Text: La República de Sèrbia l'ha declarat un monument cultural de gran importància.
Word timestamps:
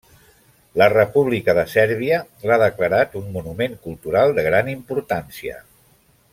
La 0.81 0.85
República 0.93 1.53
de 1.57 1.65
Sèrbia 1.73 2.17
l'ha 2.51 2.57
declarat 2.63 3.15
un 3.21 3.29
monument 3.37 3.79
cultural 3.87 4.37
de 4.39 4.47
gran 4.51 4.73
importància. 4.75 5.63